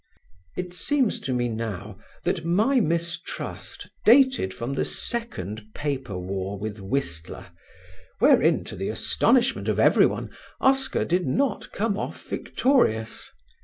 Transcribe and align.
It 0.57 0.73
seems 0.73 1.19
to 1.19 1.31
me 1.31 1.47
now 1.47 1.99
that 2.23 2.43
my 2.43 2.79
mistrust 2.79 3.87
dated 4.03 4.51
from 4.51 4.73
the 4.73 4.83
second 4.83 5.63
paper 5.75 6.17
war 6.17 6.57
with 6.57 6.79
Whistler, 6.79 7.51
wherein 8.17 8.63
to 8.63 8.75
the 8.75 8.89
astonishment 8.89 9.69
of 9.69 9.79
everyone 9.79 10.31
Oscar 10.59 11.05
did 11.05 11.27
not 11.27 11.71
come 11.71 11.99
off 11.99 12.27
victorious. 12.27 13.29